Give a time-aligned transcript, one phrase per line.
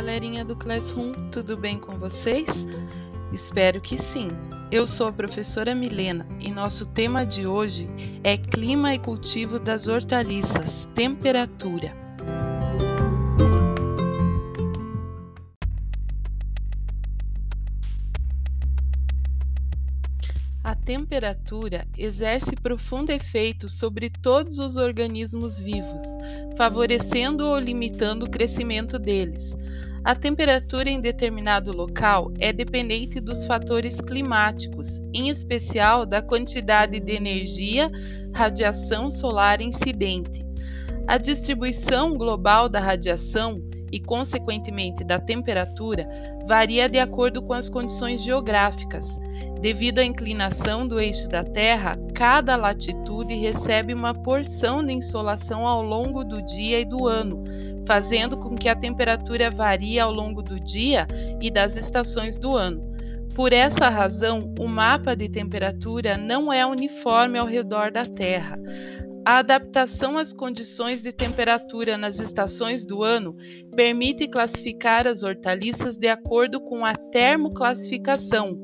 [0.00, 2.66] galerinha do Classroom, tudo bem com vocês?
[3.34, 4.30] Espero que sim.
[4.72, 7.86] Eu sou a professora Milena e nosso tema de hoje
[8.24, 11.94] é clima e cultivo das hortaliças, temperatura.
[20.64, 26.02] A temperatura exerce profundo efeito sobre todos os organismos vivos,
[26.56, 29.54] favorecendo ou limitando o crescimento deles.
[30.02, 37.12] A temperatura em determinado local é dependente dos fatores climáticos, em especial da quantidade de
[37.12, 37.90] energia,
[38.32, 40.42] radiação solar incidente.
[41.06, 46.08] A distribuição global da radiação e, consequentemente, da temperatura
[46.46, 49.20] varia de acordo com as condições geográficas
[49.60, 55.82] Devido à inclinação do eixo da Terra, cada latitude recebe uma porção de insolação ao
[55.82, 57.44] longo do dia e do ano,
[57.90, 61.08] fazendo com que a temperatura varie ao longo do dia
[61.42, 62.88] e das estações do ano.
[63.34, 68.56] Por essa razão, o mapa de temperatura não é uniforme ao redor da Terra.
[69.26, 73.36] A adaptação às condições de temperatura nas estações do ano
[73.74, 78.56] permite classificar as hortaliças de acordo com a termoclassificação,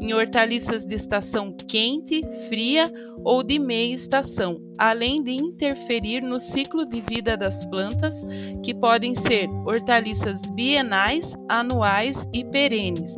[0.00, 2.92] em hortaliças de estação quente, fria
[3.24, 8.24] ou de meia estação, além de interferir no ciclo de vida das plantas,
[8.62, 13.16] que podem ser hortaliças bienais, anuais e perenes.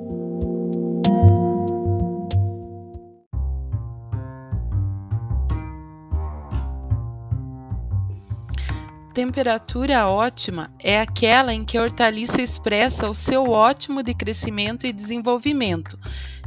[9.15, 14.93] Temperatura ótima é aquela em que a hortaliça expressa o seu ótimo de crescimento e
[14.93, 15.97] desenvolvimento,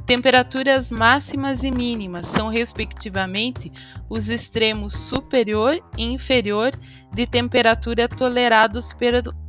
[0.07, 3.69] Temperaturas máximas e mínimas são, respectivamente,
[4.09, 6.71] os extremos superior e inferior
[7.13, 8.95] de temperatura tolerados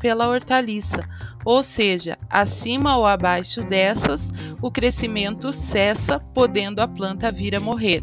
[0.00, 1.08] pela hortaliça,
[1.44, 8.02] ou seja, acima ou abaixo dessas, o crescimento cessa, podendo a planta vir a morrer.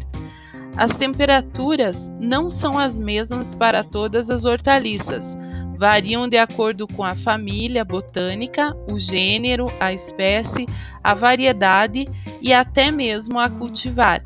[0.78, 5.36] As temperaturas não são as mesmas para todas as hortaliças,
[5.76, 10.66] variam de acordo com a família botânica, o gênero, a espécie,
[11.02, 12.06] a variedade
[12.40, 14.22] e até mesmo a cultivar.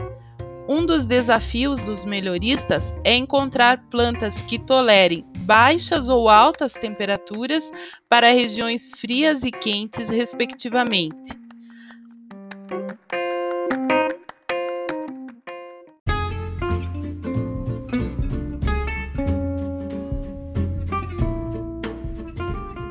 [0.69, 7.73] Um dos desafios dos melhoristas é encontrar plantas que tolerem baixas ou altas temperaturas
[8.09, 11.40] para regiões frias e quentes, respectivamente.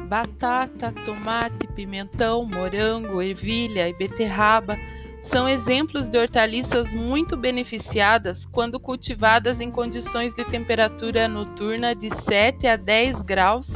[0.10, 4.76] Batata, tomate, pimentão, morango, ervilha e beterraba
[5.22, 12.66] são exemplos de hortaliças muito beneficiadas quando cultivadas em condições de temperatura noturna de 7
[12.66, 13.72] a 10 graus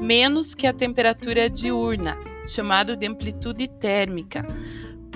[0.00, 2.16] menos que a temperatura diurna,
[2.46, 4.46] chamado de amplitude térmica.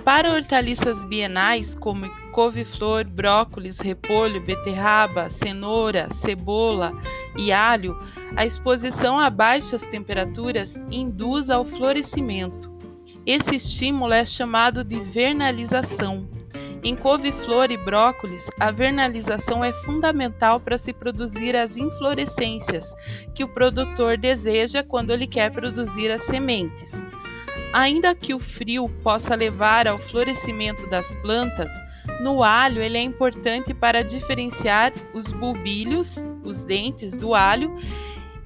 [0.05, 6.93] Para hortaliças bienais como couve-flor, brócolis, repolho, beterraba, cenoura, cebola
[7.37, 7.99] e alho,
[8.37, 12.71] a exposição a baixas temperaturas induz ao florescimento.
[13.27, 16.29] Esse estímulo é chamado de vernalização.
[16.83, 22.95] Em couve-flor e brócolis, a vernalização é fundamental para se produzir as inflorescências
[23.35, 27.07] que o produtor deseja quando ele quer produzir as sementes.
[27.73, 31.71] Ainda que o frio possa levar ao florescimento das plantas,
[32.21, 37.75] no alho ele é importante para diferenciar os bulbilhos, os dentes do alho,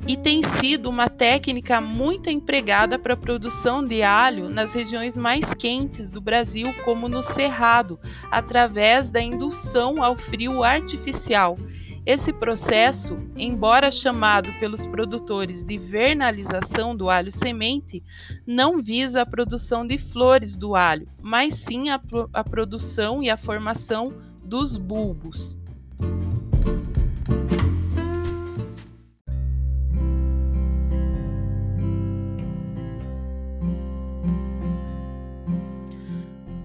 [0.07, 5.55] e tem sido uma técnica muito empregada para a produção de alho nas regiões mais
[5.55, 7.99] quentes do Brasil, como no Cerrado,
[8.31, 11.57] através da indução ao frio artificial.
[12.07, 18.03] Esse processo, embora chamado pelos produtores de vernalização do alho semente,
[18.47, 21.99] não visa a produção de flores do alho, mas sim a,
[22.33, 24.13] a produção e a formação
[24.45, 25.59] dos bulbos.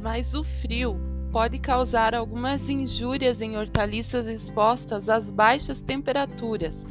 [0.01, 6.86] mas o frio pode causar algumas injúrias em hortaliças expostas às baixas temperaturas.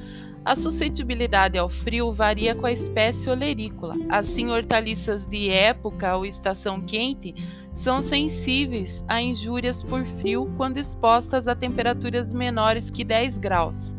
[0.44, 3.94] A suscetibilidade ao frio varia com a espécie olerícola.
[4.08, 7.34] Assim, hortaliças de época ou estação quente
[7.74, 13.94] são sensíveis a injúrias por frio quando expostas a temperaturas menores que 10 graus.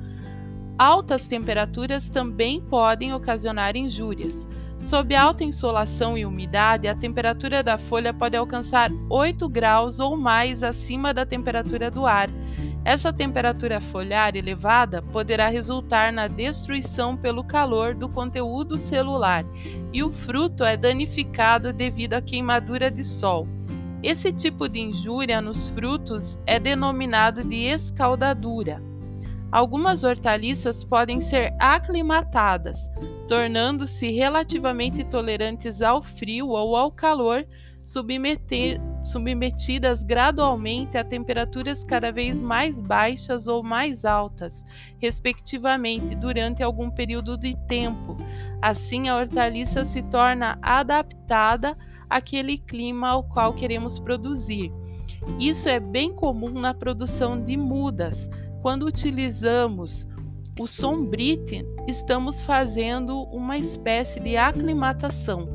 [0.78, 4.48] Altas temperaturas também podem ocasionar injúrias.
[4.82, 10.64] Sob alta insolação e umidade, a temperatura da folha pode alcançar 8 graus ou mais
[10.64, 12.30] acima da temperatura do ar,
[12.86, 19.46] Essa temperatura foliar elevada poderá resultar na destruição pelo calor do conteúdo celular
[19.92, 23.48] e o fruto é danificado devido à queimadura de sol.
[24.02, 28.89] Esse tipo de injúria nos frutos é denominado de escaldadura.
[29.52, 32.90] Algumas hortaliças podem ser aclimatadas,
[33.28, 37.48] tornando-se relativamente tolerantes ao frio ou ao calor,
[39.02, 44.64] submetidas gradualmente a temperaturas cada vez mais baixas ou mais altas,
[45.00, 48.16] respectivamente, durante algum período de tempo.
[48.62, 51.76] Assim, a hortaliça se torna adaptada
[52.08, 54.72] àquele clima ao qual queremos produzir.
[55.40, 58.30] Isso é bem comum na produção de mudas
[58.62, 60.08] quando utilizamos
[60.60, 65.48] o sombrite, estamos fazendo uma espécie de aclimatação.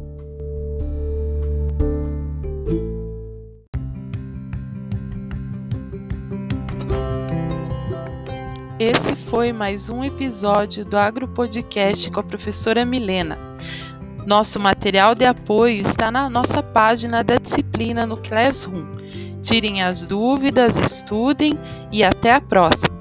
[8.79, 13.39] Esse foi mais um episódio do Agro Podcast com a professora Milena.
[14.27, 18.85] Nosso material de apoio está na nossa página da disciplina no Classroom.
[19.43, 21.53] Tirem as dúvidas, estudem
[21.93, 22.94] e até a próxima!